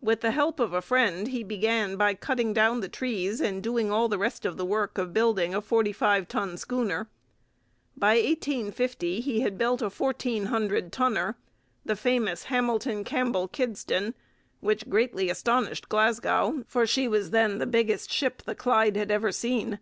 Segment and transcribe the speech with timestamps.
[0.00, 3.90] With the help of a friend he began by cutting down the trees and doing
[3.90, 7.08] all the rest of the work of building a forty five ton schooner.
[7.96, 11.36] By 1850 he had built a fourteen hundred tonner,
[11.84, 14.14] the famous Hamilton Campbell Kidston,
[14.60, 19.32] which greatly astonished Glasgow, for she was then the biggest ship the Clyde had ever
[19.32, 19.80] seen.